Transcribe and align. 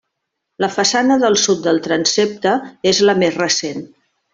La 0.63 0.69
façana 0.75 1.17
del 1.25 1.37
sud 1.43 1.61
del 1.67 1.83
transsepte 1.91 2.57
és 2.95 3.07
la 3.11 3.19
més 3.25 3.41
recent. 3.47 3.89